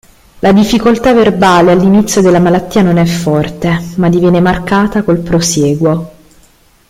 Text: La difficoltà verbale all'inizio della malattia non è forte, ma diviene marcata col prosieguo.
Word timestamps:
La 0.39 0.51
difficoltà 0.51 1.13
verbale 1.13 1.71
all'inizio 1.71 2.21
della 2.23 2.39
malattia 2.39 2.81
non 2.81 2.97
è 2.97 3.05
forte, 3.05 3.91
ma 3.97 4.09
diviene 4.09 4.39
marcata 4.39 5.03
col 5.03 5.19
prosieguo. 5.19 6.11